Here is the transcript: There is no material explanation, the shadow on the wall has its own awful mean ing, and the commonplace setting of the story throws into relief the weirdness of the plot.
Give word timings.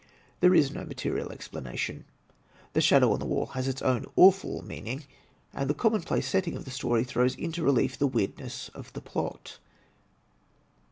There 0.39 0.55
is 0.55 0.71
no 0.71 0.83
material 0.83 1.31
explanation, 1.31 2.05
the 2.73 2.81
shadow 2.81 3.13
on 3.13 3.19
the 3.19 3.25
wall 3.27 3.45
has 3.53 3.67
its 3.67 3.83
own 3.83 4.07
awful 4.15 4.63
mean 4.65 4.87
ing, 4.87 5.03
and 5.53 5.69
the 5.69 5.75
commonplace 5.75 6.27
setting 6.27 6.55
of 6.57 6.65
the 6.65 6.71
story 6.71 7.03
throws 7.03 7.35
into 7.35 7.61
relief 7.61 7.99
the 7.99 8.07
weirdness 8.07 8.69
of 8.69 8.91
the 8.93 9.01
plot. 9.01 9.59